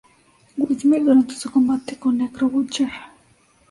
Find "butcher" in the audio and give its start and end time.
2.49-2.89